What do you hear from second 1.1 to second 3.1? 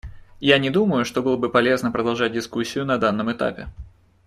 было бы полезно продолжать дискуссию на